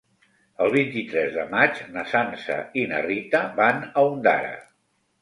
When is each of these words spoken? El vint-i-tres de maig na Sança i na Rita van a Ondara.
El 0.63 0.71
vint-i-tres 0.75 1.29
de 1.35 1.43
maig 1.51 1.83
na 1.97 2.05
Sança 2.15 2.57
i 2.85 2.89
na 2.95 3.05
Rita 3.09 3.47
van 3.63 3.89
a 3.93 4.09
Ondara. 4.13 4.55